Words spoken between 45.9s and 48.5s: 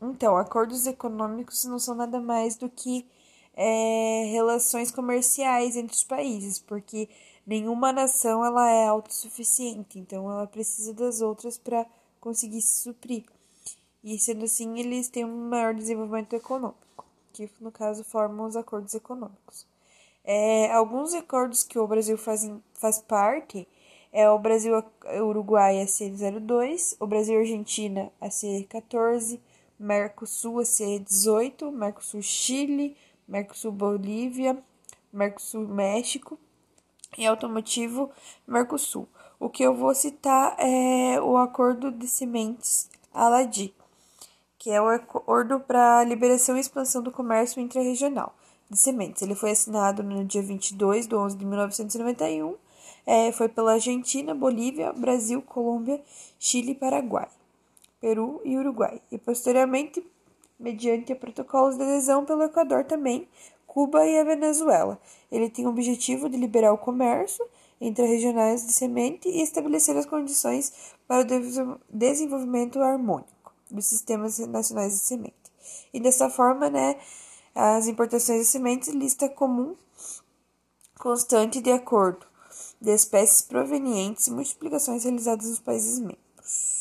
liberação e expansão do comércio intrarregional